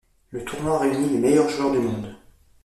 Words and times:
Le 0.31 0.43
tournoi 0.43 0.79
réunit 0.79 1.09
les 1.09 1.19
meilleurs 1.19 1.47
joueurs 1.49 1.71
du 1.73 1.77
monde. 1.77 2.15